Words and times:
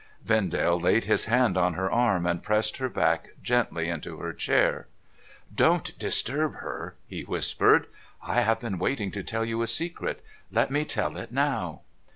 Vendale 0.23 0.79
laid 0.79 1.05
his 1.05 1.25
hand 1.25 1.59
on 1.59 1.75
her 1.75 1.91
arm, 1.91 2.25
and 2.25 2.41
pressed 2.41 2.77
her 2.77 2.89
back 2.89 3.35
gently 3.43 3.87
into 3.87 4.17
her 4.17 4.33
chair.' 4.33 4.87
Don't 5.63 5.95
disturb 5.99 6.55
her,' 6.55 6.95
he 7.05 7.21
whispered.' 7.21 7.85
I 8.23 8.41
have 8.41 8.59
been 8.59 8.79
waiting 8.79 9.11
to 9.11 9.23
tell 9.23 9.45
you 9.45 9.61
a 9.61 9.67
secret. 9.67 10.25
Let 10.51 10.71
me 10.71 10.85
tell 10.85 11.17
it 11.17 11.31
now.' 11.31 11.81